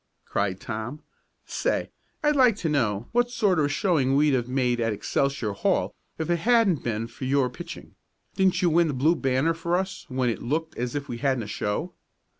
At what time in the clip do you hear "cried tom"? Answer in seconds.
0.25-1.03